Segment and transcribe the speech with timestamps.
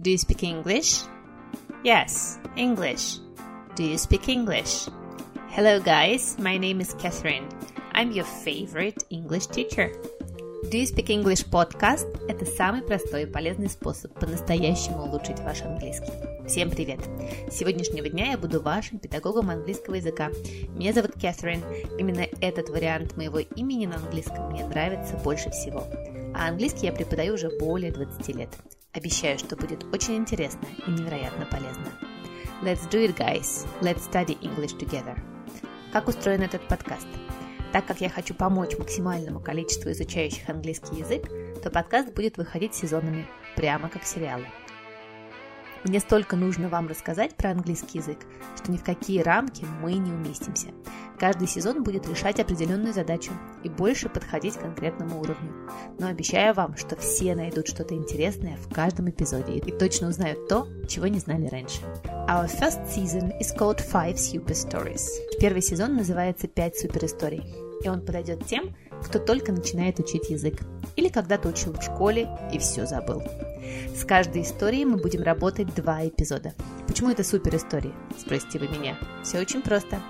[0.00, 1.02] Do you speak English?
[1.84, 3.18] Yes, English.
[3.76, 4.88] Do you speak English?
[5.50, 6.38] Hello, guys.
[6.38, 7.46] My name is Catherine.
[7.92, 9.92] I'm your favorite English teacher.
[10.70, 16.12] Do you speak English podcast– это самый простой и полезный способ по-настоящему улучшить ваш английский.
[16.48, 17.00] Всем привет!
[17.50, 20.30] С сегодняшнего дня я буду вашим педагогом английского языка.
[20.76, 21.62] Меня зовут Кэтрин.
[21.98, 25.86] Именно этот вариант моего имени на английском мне нравится больше всего.
[26.34, 28.48] А английский я преподаю уже более 20 лет.
[28.92, 31.86] Обещаю, что будет очень интересно и невероятно полезно.
[32.60, 33.64] Let's do it, guys!
[33.80, 35.16] Let's study English together!
[35.92, 37.06] Как устроен этот подкаст?
[37.72, 41.28] Так как я хочу помочь максимальному количеству изучающих английский язык,
[41.62, 44.46] то подкаст будет выходить сезонами, прямо как сериалы.
[45.84, 48.18] Мне столько нужно вам рассказать про английский язык,
[48.56, 50.68] что ни в какие рамки мы не уместимся.
[51.18, 55.52] Каждый сезон будет решать определенную задачу и больше подходить к конкретному уровню.
[55.98, 60.68] Но обещаю вам, что все найдут что-то интересное в каждом эпизоде и точно узнают то,
[60.88, 61.80] чего не знали раньше.
[62.28, 65.06] Our first season is called Five Super Stories.
[65.40, 67.44] Первый сезон называется «Пять суперисторий»,
[67.82, 70.60] и он подойдет тем, кто только начинает учить язык
[70.96, 73.22] или когда-то учил в школе и все забыл.
[73.94, 76.54] С каждой историей мы будем работать два эпизода.
[76.86, 77.92] Почему это супер истории?
[78.18, 78.98] Спросите вы меня.
[79.22, 80.00] Все очень просто.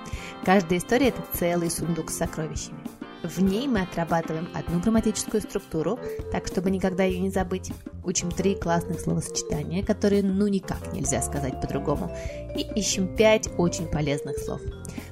[0.45, 2.81] Каждая история– это целый сундук с сокровищами.
[3.23, 5.99] В ней мы отрабатываем одну грамматическую структуру,
[6.33, 7.71] так чтобы никогда ее не забыть.
[8.03, 12.17] Учим три классных словосочетания, которые ну никак нельзя сказать по-другому.
[12.57, 14.63] И ищем пять очень полезных слов.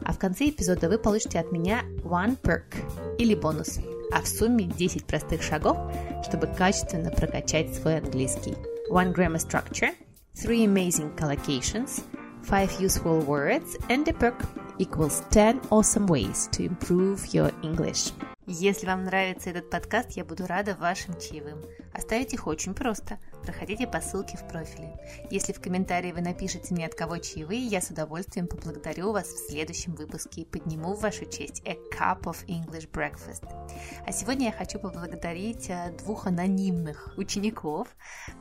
[0.04, 3.79] А в конце эпизода вы получите от меня one perk или бонус.
[4.11, 5.77] А в сумме 10 простых шагов,
[6.27, 8.55] чтобы качественно прокачать свой английский.
[8.91, 9.93] One grammar structure,
[10.35, 12.03] three amazing collocations,
[12.43, 14.45] five useful words and a perk
[14.77, 18.11] equals 10 awesome ways to improve your English.
[18.50, 21.62] Если вам нравится этот подкаст, я буду рада вашим чаевым.
[21.92, 23.18] Оставить их очень просто.
[23.42, 24.98] Проходите по ссылке в профиле.
[25.30, 29.50] Если в комментарии вы напишите мне, от кого чаевые, я с удовольствием поблагодарю вас в
[29.50, 33.46] следующем выпуске и подниму в вашу честь a cup of English breakfast.
[34.06, 37.88] А сегодня я хочу поблагодарить э, двух анонимных учеников,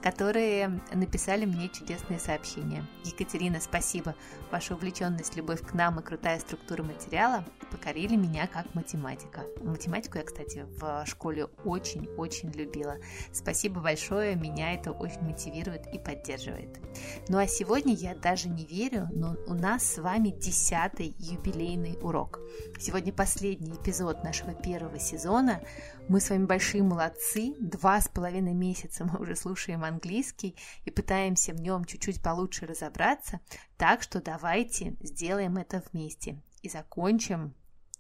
[0.01, 2.85] которые написали мне чудесные сообщения.
[3.03, 4.15] Екатерина, спасибо.
[4.51, 9.43] Ваша увлеченность, любовь к нам и крутая структура материала покорили меня как математика.
[9.97, 12.97] Математику я, кстати, в школе очень-очень любила.
[13.33, 16.79] Спасибо большое, меня это очень мотивирует и поддерживает.
[17.29, 22.39] Ну а сегодня я даже не верю, но у нас с вами десятый юбилейный урок.
[22.79, 25.63] Сегодня последний эпизод нашего первого сезона.
[26.07, 27.55] Мы с вами большие молодцы.
[27.59, 33.39] Два с половиной месяца мы уже слушаем английский и пытаемся в нем чуть-чуть получше разобраться.
[33.77, 37.55] Так что давайте сделаем это вместе и закончим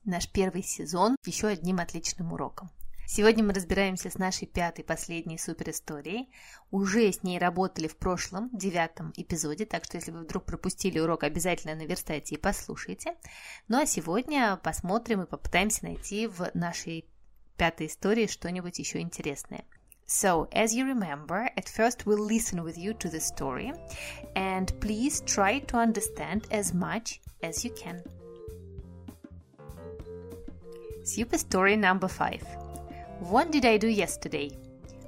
[0.07, 2.69] наш первый сезон еще одним отличным уроком.
[3.09, 6.29] Сегодня мы разбираемся с нашей пятой последней супер историей.
[6.71, 11.23] Уже с ней работали в прошлом, девятом эпизоде, так что если вы вдруг пропустили урок,
[11.23, 13.15] обязательно наверстайте и послушайте.
[13.69, 17.05] Ну а сегодня посмотрим и попытаемся найти в нашей
[17.55, 19.63] пятой истории что-нибудь еще интересное.
[20.05, 23.73] So, as you remember, at first we'll listen with you to the story
[24.35, 28.03] and please try to understand as much as you can.
[31.07, 32.43] Super story number 5.
[33.21, 34.51] What did I do yesterday?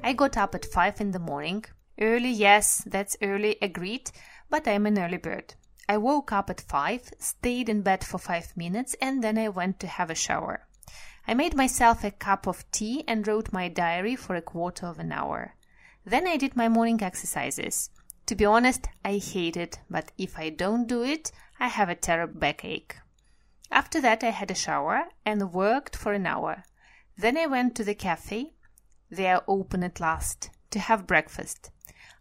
[0.02, 1.66] I got up at 5 in the morning.
[2.00, 4.10] Early, yes, that's early, agreed,
[4.50, 5.56] but I'm an early bird.
[5.90, 9.82] I woke up at 5, stayed in bed for 5 minutes, and then I went
[9.82, 10.66] to have a shower.
[11.28, 15.00] I made myself a cup of tea and wrote my diary for a quarter of
[15.00, 15.56] an hour.
[16.06, 17.90] Then I did my morning exercises.
[18.28, 21.96] To be honest, I hate it, but if I don't do it, I have a
[21.96, 22.96] terrible backache.
[23.72, 26.64] After that, I had a shower and worked for an hour.
[27.18, 28.54] Then I went to the cafe,
[29.12, 31.72] they are open at last, to have breakfast.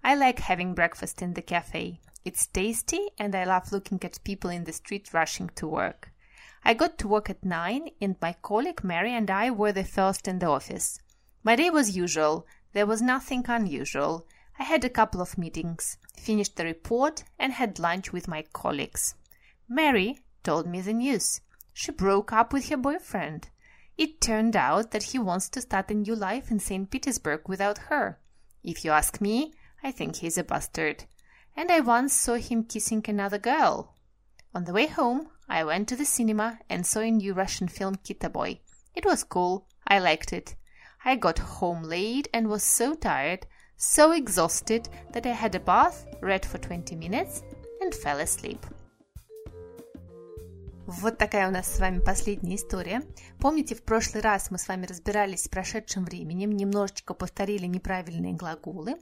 [0.02, 2.00] I like having breakfast in the cafe.
[2.24, 6.12] It's tasty and I love looking at people in the street rushing to work.
[6.64, 10.28] I got to work at 9 and my colleague Mary and I were the first
[10.28, 11.00] in the office.
[11.42, 12.46] My day was usual.
[12.72, 14.26] There was nothing unusual.
[14.58, 19.14] I had a couple of meetings, finished the report and had lunch with my colleagues.
[19.68, 20.18] Mary
[20.48, 21.42] told me the news.
[21.74, 23.50] She broke up with her boyfriend.
[23.98, 26.90] It turned out that he wants to start a new life in St.
[26.90, 28.18] Petersburg without her.
[28.64, 29.52] If you ask me,
[29.84, 31.04] I think he's a bastard.
[31.54, 33.94] And I once saw him kissing another girl.
[34.54, 37.96] On the way home, I went to the cinema and saw a new Russian film
[37.96, 38.60] Kitaboy.
[38.94, 39.66] It was cool.
[39.86, 40.56] I liked it.
[41.04, 43.46] I got home late and was so tired,
[43.76, 47.42] so exhausted that I had a bath, read for 20 minutes,
[47.82, 48.64] and fell asleep.
[50.90, 53.02] Вот такая у нас с вами последняя история.
[53.38, 58.94] Помните, в прошлый раз мы с вами разбирались с прошедшим временем, немножечко повторили неправильные глаголы,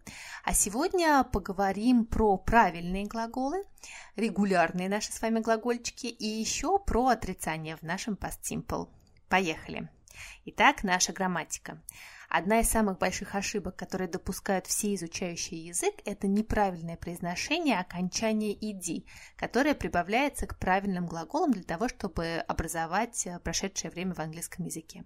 [0.42, 3.62] а сегодня поговорим про правильные глаголы,
[4.16, 8.88] регулярные наши с вами глагольчики и еще про отрицание в нашем past simple.
[9.28, 9.88] Поехали!
[10.44, 11.80] Итак, наша грамматика.
[12.28, 19.06] Одна из самых больших ошибок, которые допускают все изучающие язык, это неправильное произношение окончания «иди»,
[19.37, 25.05] которое прибавляется к правильным глаголам для того, чтобы образовать э, прошедшее время в английском языке.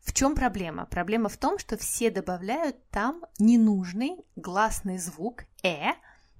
[0.00, 0.86] В чем проблема?
[0.86, 5.92] Проблема в том, что все добавляют там ненужный гласный звук «э»,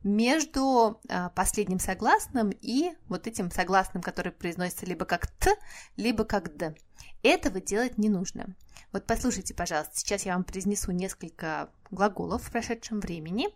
[0.05, 5.57] между э, последним согласным и вот этим согласным, который произносится либо как «т»,
[5.97, 6.75] либо как «д».
[7.23, 8.55] Этого делать не нужно.
[8.93, 13.49] Вот послушайте, пожалуйста, сейчас я вам произнесу несколько глаголов в прошедшем времени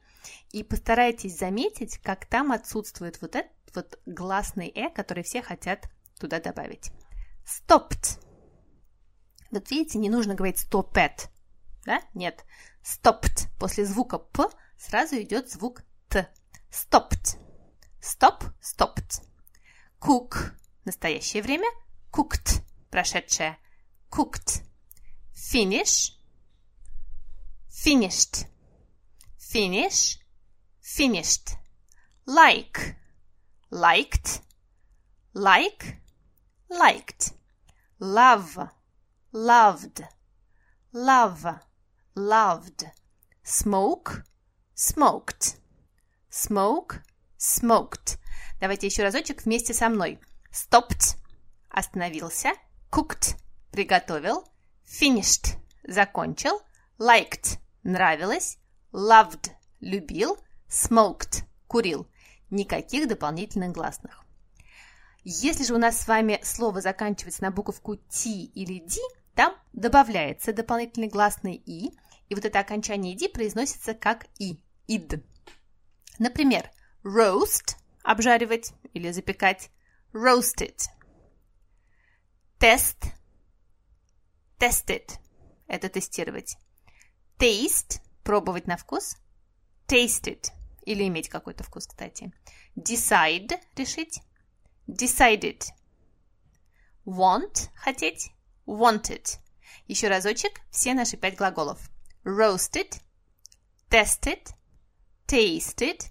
[0.50, 5.88] и постарайтесь заметить, как там отсутствует вот этот вот гласный «э», который все хотят
[6.20, 6.92] туда добавить.
[7.46, 8.20] Stopped.
[9.50, 11.28] Вот видите, не нужно говорить stopped,
[11.86, 12.02] да?
[12.12, 12.44] Нет.
[12.82, 13.48] Stopped.
[13.58, 16.28] После звука «п» сразу идет звук «т».
[16.70, 17.38] Stopped.
[18.00, 19.22] Stop, stopped.
[19.98, 20.52] Cook.
[20.84, 21.68] Настоящее время.
[22.10, 22.62] Cooked.
[22.90, 23.56] Прошедшее.
[24.10, 24.62] Cooked
[25.42, 26.12] finish,
[27.68, 28.46] finished,
[29.36, 30.18] finish,
[30.80, 31.56] finished,
[32.26, 32.96] like,
[33.70, 34.40] liked,
[35.34, 35.98] like,
[36.70, 37.32] liked,
[37.98, 38.68] love,
[39.32, 40.04] loved,
[40.92, 41.46] love,
[42.14, 42.84] loved,
[43.42, 44.24] smoke,
[44.74, 45.56] smoked,
[46.30, 47.02] smoke,
[47.36, 48.18] smoked.
[48.60, 50.20] Давайте еще разочек вместе со мной.
[50.52, 51.16] Stopped–
[51.68, 52.52] остановился,
[52.90, 53.36] cooked–
[53.72, 54.51] приготовил,
[54.92, 55.56] Finished–
[55.88, 56.60] закончил.
[56.98, 58.58] Liked– нравилось.
[58.92, 59.50] Loved–
[59.80, 60.36] любил.
[60.68, 62.06] Smoked– курил.
[62.50, 64.22] Никаких дополнительных гласных.
[65.24, 68.96] Если же у нас с вами слово заканчивается на буковку T или D,
[69.34, 71.96] там добавляется дополнительный гласный «и»,
[72.28, 75.24] и вот это окончание «д» произносится как «и», «ид».
[76.18, 76.70] Например,
[77.02, 79.70] roast– обжаривать или запекать,
[80.12, 80.76] roasted.
[82.58, 83.12] Test
[84.62, 85.18] Tested–
[85.66, 86.56] это тестировать.
[87.36, 89.16] Taste– пробовать на вкус.
[89.88, 92.32] Tasted– или иметь какой-то вкус, кстати.
[92.76, 94.20] Decide– решить.
[94.86, 95.64] Decided.
[97.04, 98.30] Want– хотеть.
[98.64, 99.40] Wanted.
[99.88, 101.90] Еще разочек все наши пять глаголов.
[102.22, 103.00] Roasted,
[103.90, 104.48] tested,
[105.26, 106.04] tasted,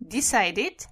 [0.00, 0.88] decided,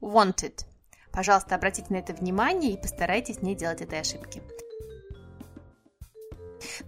[0.00, 0.66] wanted.
[1.12, 4.42] Пожалуйста, обратите на это внимание и постарайтесь не делать этой ошибки.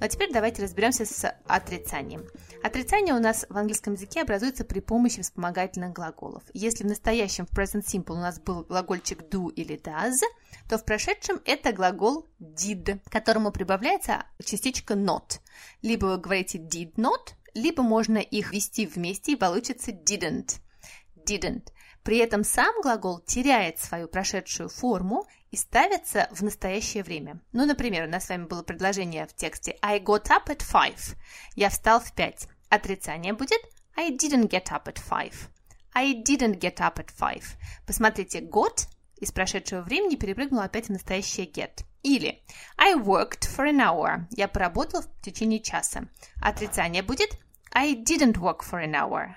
[0.01, 2.27] А теперь давайте разберемся с отрицанием.
[2.63, 6.43] Отрицание у нас в английском языке образуется при помощи вспомогательных глаголов.
[6.55, 10.21] Если в настоящем в present simple у нас был глагольчик do или does,
[10.69, 15.41] то в прошедшем это глагол did, к которому прибавляется частичка not.
[15.83, 20.61] Либо вы говорите did not, либо можно их ввести вместе и получится didn't.
[21.27, 21.69] Didn't.
[22.03, 27.41] При этом сам глагол теряет свою прошедшую форму и ставится в настоящее время.
[27.53, 31.17] Ну, например, у нас с вами было предложение в тексте I got up at five.
[31.55, 32.49] Я встал в пять.
[32.71, 33.61] Отрицание будет
[33.97, 35.35] I didn't get up at five.
[35.95, 37.45] I didn't get up at five.
[37.87, 41.85] Посмотрите, got из прошедшего времени перепрыгнул опять в настоящее get.
[42.03, 42.43] Или
[42.77, 44.27] I worked for an hour.
[44.31, 46.09] Я поработал в течение часа.
[46.41, 47.39] Отрицание будет
[47.73, 49.37] I didn't work for an hour.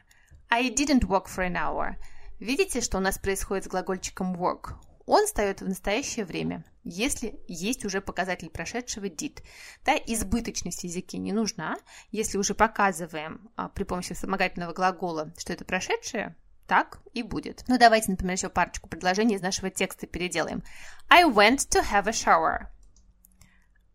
[0.50, 1.98] I didn't work for an hour.
[2.40, 4.74] Видите, что у нас происходит с глагольчиком work?
[5.06, 9.44] Он встает в настоящее время, если есть уже показатель прошедшего did.
[9.86, 11.78] Да, избыточность в языке не нужна.
[12.12, 16.36] Если уже показываем а, при помощи вспомогательного глагола, что это прошедшее,
[16.68, 17.64] так и будет.
[17.68, 20.64] Ну, давайте, например, еще парочку предложений из нашего текста переделаем.
[21.08, 22.68] I went to have a shower.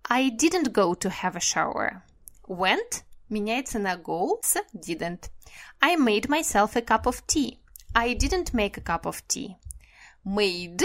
[0.08, 2.02] I didn't go to have a shower.
[2.46, 5.30] Went меняется на go с didn't.
[5.80, 7.59] I made myself a cup of tea.
[7.94, 9.56] I didn't make a cup of tea.
[10.24, 10.82] Made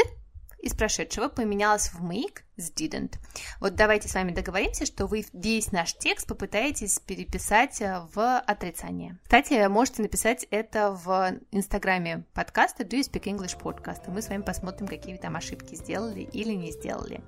[0.66, 3.20] из прошедшего поменялось в make с didn't.
[3.60, 9.20] Вот давайте с вами договоримся, что вы весь наш текст попытаетесь переписать э, в отрицание.
[9.24, 14.42] Кстати, можете написать это в инстаграме подкаста Do You Speak English Podcast, мы с вами
[14.42, 17.22] посмотрим, какие там ошибки сделали или не сделали.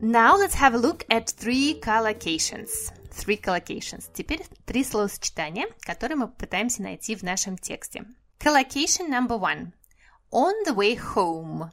[0.00, 2.70] Now let's have a look at three collocations.
[3.14, 4.10] Three collocations.
[4.12, 8.04] Теперь три словосочетания, которые мы попытаемся найти в нашем тексте.
[8.40, 9.72] Collocation number one.
[10.32, 11.70] On the way home.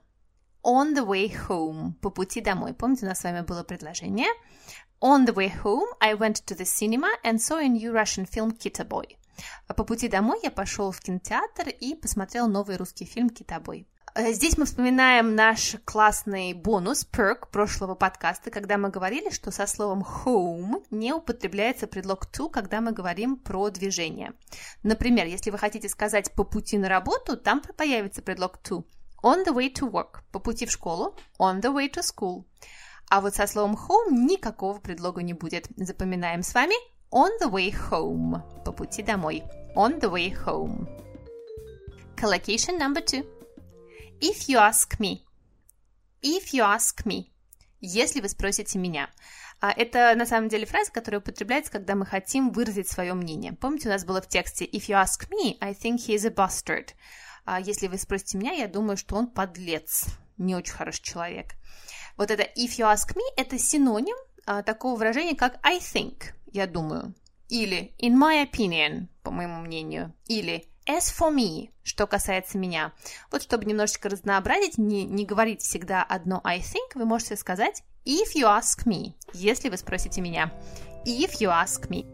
[0.63, 1.93] On the way home.
[2.01, 2.73] По пути домой.
[2.73, 4.29] Помните, у нас с вами было предложение?
[5.01, 8.55] On the way home, I went to the cinema and saw a new Russian film
[8.55, 9.17] Kitaboy.
[9.75, 13.87] По пути домой я пошел в кинотеатр и посмотрел новый русский фильм «Китобой».
[14.13, 19.65] Э, здесь мы вспоминаем наш классный бонус, perk прошлого подкаста, когда мы говорили, что со
[19.65, 24.33] словом home не употребляется предлог to, когда мы говорим про движение.
[24.83, 28.83] Например, если вы хотите сказать по пути на работу, там появится предлог to.
[29.23, 30.19] On the way to work.
[30.31, 31.15] По пути в школу.
[31.39, 32.43] On the way to school.
[33.09, 35.67] А вот со словом home никакого предлога не будет.
[35.77, 36.75] Запоминаем с вами
[37.11, 38.41] on the way home.
[38.65, 39.43] По пути домой.
[39.75, 40.89] On the way home.
[42.17, 43.40] Collocation number two.
[44.21, 45.25] If you ask me.
[46.21, 47.31] If you ask me.
[47.79, 49.09] Если вы спросите меня.
[49.59, 53.53] А это на самом деле фраза, которая употребляется, когда мы хотим выразить свое мнение.
[53.53, 56.29] Помните, у нас было в тексте If you ask me, I think he is a
[56.29, 56.89] bastard.
[57.45, 60.05] А если вы спросите меня, я думаю, что он подлец,
[60.37, 61.55] не очень хороший человек.
[62.15, 66.67] Вот это if you ask me это синоним а, такого выражения, как I think, я
[66.67, 67.15] думаю.
[67.49, 70.13] Или in my opinion, по моему мнению.
[70.27, 72.91] Или As for me, что касается меня.
[73.31, 78.35] Вот чтобы немножечко разнообразить, не, не говорить всегда одно I think, вы можете сказать if
[78.35, 80.51] you ask me, если вы спросите меня.
[81.05, 82.05] If you ask me.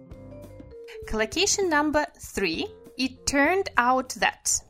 [1.09, 2.67] Collocation number three.
[2.99, 4.61] It turned out that.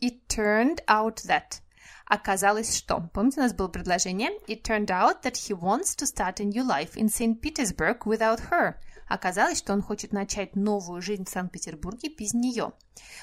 [0.00, 1.60] It turned out that.
[2.06, 3.10] Оказалось, что...
[3.12, 4.30] Помните, у нас было предложение?
[4.46, 7.40] It turned out that he wants to start a new life in St.
[7.40, 8.76] Petersburg without her.
[9.08, 12.72] Оказалось, что он хочет начать новую жизнь в Санкт-Петербурге без нее.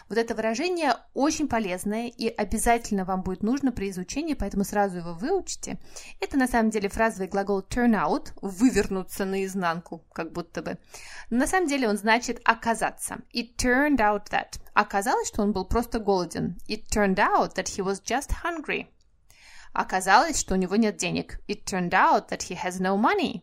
[0.07, 5.13] Вот это выражение очень полезное и обязательно вам будет нужно при изучении, поэтому сразу его
[5.13, 5.79] выучите.
[6.19, 10.77] Это на самом деле фразовый глагол turn out, вывернуться наизнанку, как будто бы.
[11.29, 13.19] Но на самом деле он значит оказаться.
[13.33, 14.59] It turned out that.
[14.73, 16.57] Оказалось, что он был просто голоден.
[16.67, 18.87] It turned out that he was just hungry.
[19.73, 21.39] Оказалось, что у него нет денег.
[21.47, 23.41] It turned out that he has no money.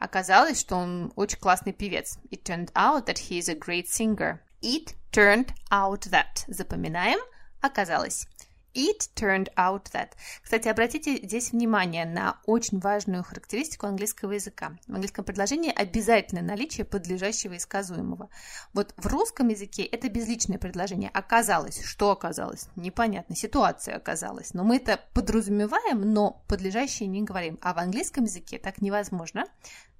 [0.00, 2.18] Оказалось, что он очень классный певец.
[2.30, 4.40] It turned out that he is a great singer.
[4.62, 6.46] It turned out that.
[6.48, 7.20] Запоминаем.
[7.60, 8.26] Оказалось.
[8.74, 10.10] It turned out that.
[10.42, 14.76] Кстати, обратите здесь внимание на очень важную характеристику английского языка.
[14.86, 18.30] В английском предложении обязательно наличие подлежащего и сказуемого.
[18.72, 21.10] Вот в русском языке это безличное предложение.
[21.10, 21.82] Оказалось.
[21.82, 22.68] Что оказалось?
[22.76, 23.34] Непонятно.
[23.34, 24.54] Ситуация оказалась.
[24.54, 27.58] Но мы это подразумеваем, но подлежащее не говорим.
[27.62, 29.46] А в английском языке так невозможно.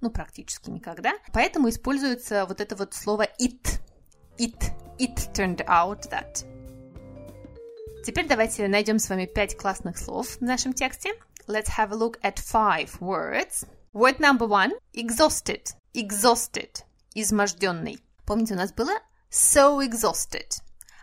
[0.00, 1.12] Ну, практически никогда.
[1.32, 3.80] Поэтому используется вот это вот слово it.
[4.38, 4.72] It.
[4.98, 6.60] It turned out that.
[8.02, 11.12] Теперь давайте найдем с вами пять классных слов в нашем тексте.
[11.47, 13.66] Let's have a look at five words.
[13.92, 15.75] Word number one– exhausted.
[15.92, 16.83] Exhausted–
[17.14, 18.00] изможденный.
[18.25, 18.92] Помните, у нас было
[19.30, 20.62] so exhausted.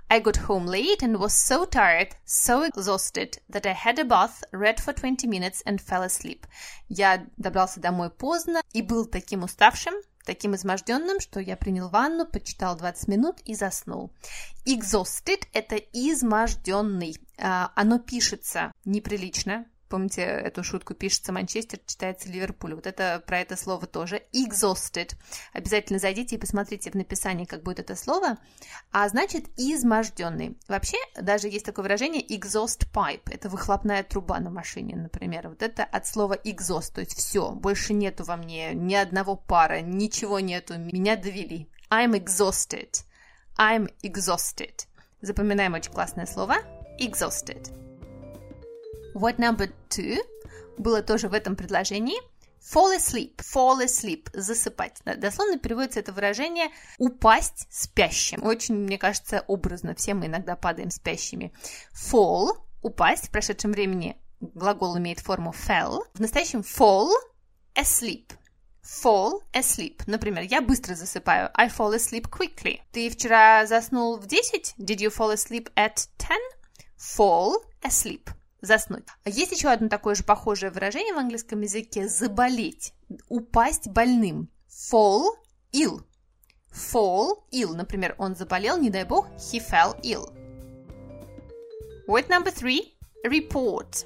[0.09, 4.43] I got home late and was so tired, so exhausted, that I had a bath,
[4.51, 6.47] read for 20 minutes and fell asleep.
[6.89, 9.93] Я добрался домой поздно и был таким уставшим,
[10.27, 14.11] таким изможденным, что я принял ванну, почитал 20 минут и заснул.
[14.65, 17.15] Exhausted– это изможденный.
[17.39, 22.75] А, оно пишется неприлично, Помните, эту шутку пишется Манчестер, читается Ливерпуль.
[22.75, 24.23] Вот это про это слово тоже.
[24.33, 25.15] Exhausted.
[25.53, 28.37] Обязательно зайдите и посмотрите в написании, как будет это слово.
[28.91, 30.57] А значит, изможденный.
[30.67, 33.31] Вообще, даже есть такое выражение exhaust pipe.
[33.31, 35.47] Это выхлопная труба на машине, например.
[35.49, 36.93] Вот это от слова exhaust.
[36.93, 40.77] То есть все, больше нету во мне ни одного пара, ничего нету.
[40.77, 41.69] Меня довели.
[41.89, 43.03] I'm exhausted.
[43.57, 44.85] I'm exhausted.
[45.21, 46.57] Запоминаем очень классное слово.
[46.99, 47.86] Exhausted.
[49.17, 50.19] What number two
[50.77, 52.19] было тоже в этом предложении.
[52.61, 53.37] Fall asleep.
[53.37, 54.29] Fall asleep.
[54.31, 55.01] Засыпать.
[55.05, 56.67] Дословно переводится это выражение
[56.99, 58.43] упасть спящим.
[58.43, 59.95] Очень, мне кажется, образно.
[59.95, 61.51] Все мы иногда падаем спящими.
[61.93, 62.59] Fall.
[62.83, 63.29] Упасть.
[63.29, 66.01] В прошедшем времени глагол имеет форму fell.
[66.13, 67.09] В настоящем fall
[67.73, 68.33] asleep.
[68.83, 70.03] Fall asleep.
[70.05, 71.49] Например, я быстро засыпаю.
[71.55, 72.81] I fall asleep quickly.
[72.91, 74.75] Ты вчера заснул в 10?
[74.77, 76.37] Did you fall asleep at 10?
[76.99, 78.29] Fall asleep
[78.61, 79.05] заснуть.
[79.25, 82.93] Есть еще одно такое же похожее выражение в английском языке– заболеть,
[83.29, 84.49] упасть больным.
[84.69, 85.29] Fall
[85.73, 86.03] ill.
[86.71, 87.73] Fall ill.
[87.73, 90.33] Например, он заболел, не дай бог, he fell ill.
[92.07, 92.93] Word number three–
[93.25, 94.05] report.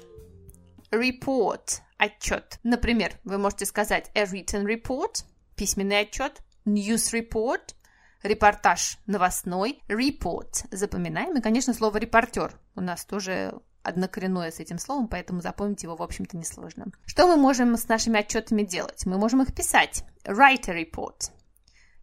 [0.90, 2.58] Report– отчет.
[2.62, 5.24] Например, вы можете сказать a written report–
[5.56, 7.74] письменный отчет, news report–
[8.22, 10.66] репортаж новостной, report.
[10.70, 11.36] Запоминаем.
[11.36, 16.02] И, конечно, слово репортер у нас тоже однокоренное с этим словом, поэтому запомнить его, в
[16.02, 16.86] общем-то, несложно.
[17.06, 19.06] Что мы можем с нашими отчетами делать?
[19.06, 20.04] Мы можем их писать.
[20.24, 21.30] Write a report.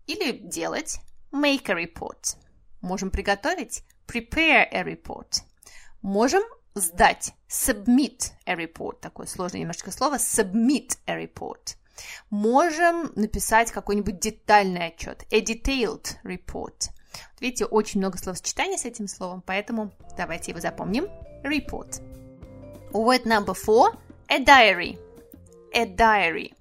[0.07, 1.00] Или делать.
[1.31, 2.38] Make a report.
[2.81, 3.83] Можем приготовить.
[4.07, 5.43] Prepare a report.
[6.01, 6.43] Можем
[6.74, 7.33] сдать.
[7.48, 9.00] Submit a report.
[9.01, 10.15] Такое сложное немножко слово.
[10.15, 11.75] Submit a report.
[12.29, 15.25] Можем написать какой-нибудь детальный отчет.
[15.31, 16.89] A detailed report.
[17.39, 21.07] Видите, очень много словосочетаний с этим словом, поэтому давайте его запомним.
[21.43, 22.01] Report.
[22.91, 23.98] Word number four–
[24.29, 24.98] a diary.
[25.74, 26.53] A diary.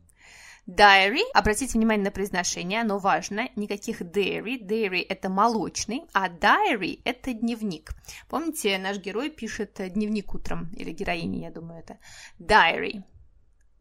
[0.67, 7.33] Diary, обратите внимание на произношение, оно важно, никаких dairy, dairy это молочный, а diary это
[7.33, 7.93] дневник.
[8.29, 11.99] Помните, наш герой пишет дневник утром, или героиня, я думаю, это
[12.39, 13.03] diary.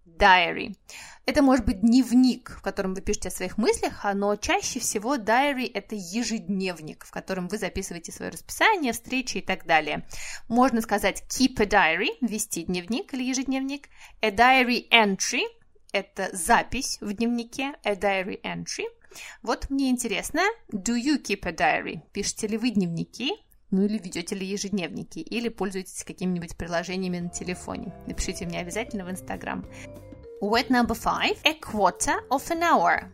[0.08, 0.76] Diary.
[1.26, 5.70] Это может быть дневник, в котором вы пишете о своих мыслях, но чаще всего diary–
[5.74, 10.08] это ежедневник, в котором вы записываете свое расписание, встречи и так далее.
[10.48, 13.90] Можно сказать keep a diary– вести дневник или ежедневник,
[14.22, 15.44] a diary entry–
[15.92, 18.86] это запись в дневнике, a diary entry.
[19.42, 22.02] Вот мне интересно, do you keep a diary?
[22.14, 23.34] Пишете ли вы дневники?
[23.70, 27.94] Ну или ведете ли ежедневники, или пользуетесь какими-нибудь приложениями на телефоне.
[28.08, 29.66] Напишите мне обязательно в Инстаграм.
[30.42, 31.38] Word number five.
[31.44, 33.12] A quarter of an hour.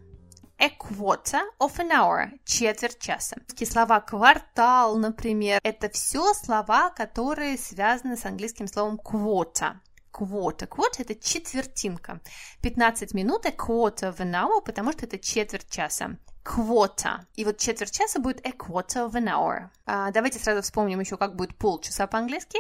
[0.60, 2.30] A quarter of an hour.
[2.46, 3.38] Четверть часа.
[3.66, 9.78] Слова квартал, например, это все слова, которые связаны с английским словом quarter
[10.14, 10.68] quarter.
[10.68, 12.22] Quarter– это четвертинка.
[12.62, 16.18] 15 минут– quarter of an hour, потому что это четверть часа.
[16.44, 17.22] Quarter.
[17.36, 19.70] И вот четверть часа будет a quarter of an hour.
[19.86, 22.60] А, давайте сразу вспомним еще, как будет полчаса по-английски.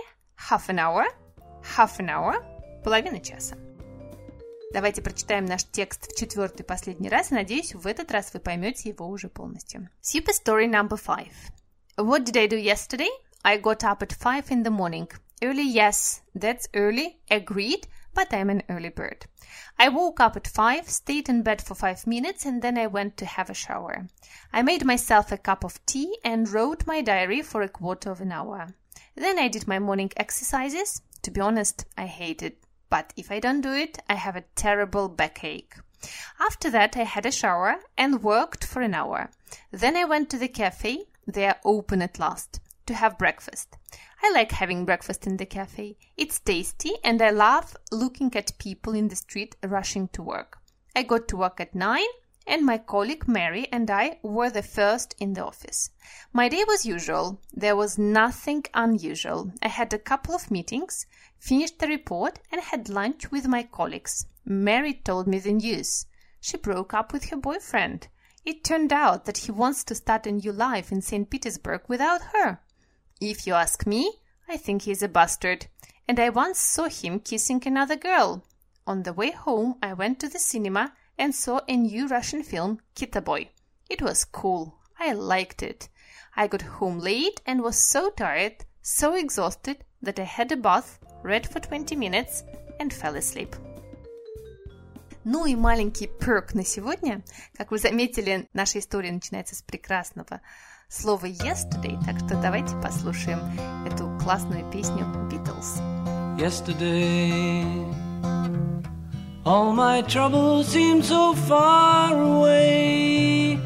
[0.50, 1.06] Half an hour.
[1.78, 2.84] Half an hour.
[2.84, 3.58] Половина часа.
[4.74, 8.90] Давайте прочитаем наш текст в четвертый последний раз, и надеюсь, в этот раз вы поймете
[8.90, 9.90] его уже полностью.
[10.02, 11.32] Super story number five.
[11.96, 13.10] What did I do yesterday?
[13.44, 15.08] I got up at five in the morning.
[15.42, 19.26] Early, yes, that's early, agreed, but I'm an early bird.
[19.78, 23.18] I woke up at five, stayed in bed for five minutes, and then I went
[23.18, 24.08] to have a shower.
[24.52, 28.22] I made myself a cup of tea and wrote my diary for a quarter of
[28.22, 28.74] an hour.
[29.16, 31.02] Then I did my morning exercises.
[31.24, 34.46] To be honest, I hate it, but if I don't do it, I have a
[34.56, 35.76] terrible backache.
[36.40, 39.32] After that, I had a shower and worked for an hour.
[39.72, 43.78] Then I went to the cafe, they are open at last, to have breakfast.
[44.26, 45.98] I like having breakfast in the cafe.
[46.16, 50.60] It's tasty and I love looking at people in the street rushing to work.
[50.96, 52.06] I got to work at 9
[52.48, 55.90] and my colleague Mary and I were the first in the office.
[56.32, 57.42] My day was usual.
[57.52, 59.52] There was nothing unusual.
[59.62, 61.06] I had a couple of meetings,
[61.38, 64.26] finished the report, and had lunch with my colleagues.
[64.46, 66.06] Mary told me the news.
[66.40, 68.08] She broke up with her boyfriend.
[68.46, 71.30] It turned out that he wants to start a new life in St.
[71.30, 72.60] Petersburg without her.
[73.22, 75.67] If you ask me, I think he's a bastard,
[76.07, 78.43] and I once saw him kissing another girl.
[78.87, 82.81] On the way home, I went to the cinema and saw a new Russian film,
[82.95, 83.49] Kitaboy.
[83.91, 84.79] It was cool.
[84.99, 85.89] I liked it.
[86.37, 90.99] I got home late and was so tired, so exhausted that I had a bath,
[91.23, 92.45] read for 20 minutes
[92.81, 93.55] and fell asleep.
[95.25, 97.23] Ну и маленький перк на сегодня.
[97.55, 100.41] Как вы заметили, наша история начинается с прекрасного
[100.89, 103.41] слово yesterday, так что давайте послушаем
[103.87, 105.81] эту классную песню Beatles.
[106.39, 107.65] Yesterday
[109.45, 113.59] All my troubles seem so far away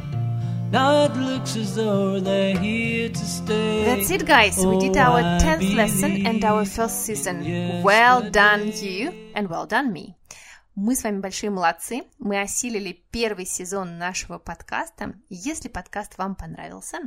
[0.72, 3.84] Now it looks as though they're here to stay.
[3.84, 4.56] That's it, guys.
[4.56, 7.82] We did our 10th lesson and our first season.
[7.82, 10.14] Well done, you, and well done, me.
[10.74, 12.04] Мы с вами большие молодцы.
[12.18, 15.15] Мы осилили первый сезон нашего подкаста.
[15.27, 16.99] Если подкаст вам понравился,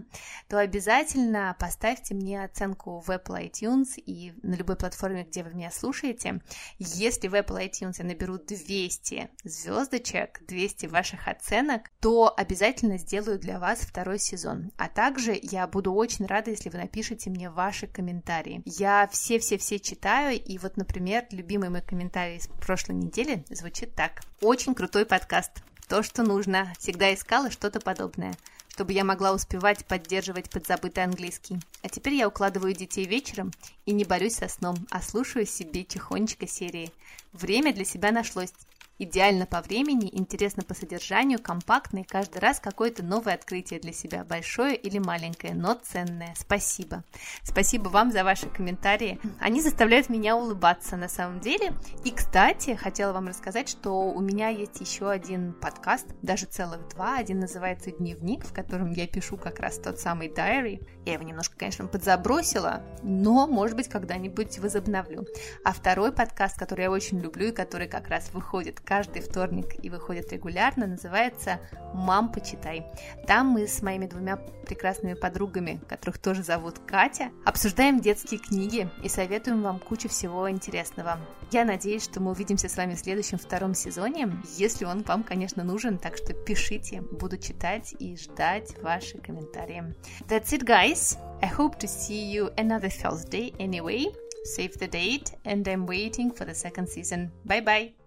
[0.49, 5.71] то обязательно поставьте мне оценку в Apple iTunes и на любой платформе, где вы меня
[5.71, 6.41] слушаете.
[6.81, 13.61] Если в Apple iTunes я наберу 200 звездочек, 200 ваших оценок, то обязательно сделаю для
[13.61, 14.73] вас второй сезон.
[14.79, 18.63] А также я буду очень рада, если вы напишите мне ваши комментарии.
[18.65, 24.23] Я все-все-все читаю, и вот, например, любимый мой комментарий с прошлой недели звучит так.
[24.41, 25.63] Очень крутой подкаст.
[25.91, 26.73] То, что нужно.
[26.79, 28.35] Всегда искала что-то подобное
[28.81, 31.59] чтобы я могла успевать поддерживать подзабытый английский.
[31.83, 33.53] А теперь я укладываю детей вечером
[33.85, 36.91] и не борюсь со сном, а слушаю себе тихонечко серии.
[37.33, 38.55] Время для себя нашлось.
[39.03, 44.25] Идеально по времени, интересно по содержанию, компактно и каждый раз какое-то новое открытие для себя,
[44.25, 46.35] большое или маленькое, но ценное.
[46.37, 47.03] Спасибо.
[47.43, 49.19] Спасибо вам за ваши комментарии.
[49.41, 51.73] Они заставляют меня улыбаться на самом деле.
[52.05, 57.17] И, кстати, хотела вам рассказать, что у меня есть еще один подкаст, даже целых два.
[57.17, 60.87] Один называется «Дневник», в котором я пишу как раз тот самый diary.
[61.11, 65.27] Я его немножко, конечно, подзабросила, но, может быть, когда-нибудь возобновлю.
[65.65, 69.91] А второй подкаст, который я очень люблю и который как раз выходит каждый вторник и
[69.91, 71.59] выходит регулярно, называется
[71.93, 72.87] «Мам, почитай».
[73.27, 79.09] Там мы с моими двумя прекрасными подругами, которых тоже зовут Катя, обсуждаем детские книги и
[79.09, 81.19] советуем вам кучу всего интересного.
[81.51, 85.65] Я надеюсь, что мы увидимся с вами в следующем втором сезоне, если он вам, конечно,
[85.65, 89.83] нужен, так что пишите, буду читать и ждать ваши комментарии.
[90.29, 90.65] That's it,
[91.01, 91.17] guys.
[91.43, 94.07] I hope to see you another Thursday anyway.
[94.45, 97.33] Save the date, and I'm waiting for the second season.
[97.45, 98.00] Bye bye.